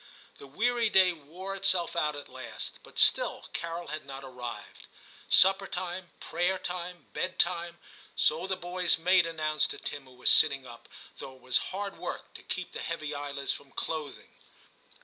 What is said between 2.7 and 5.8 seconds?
but still Carol had not arrived. Supper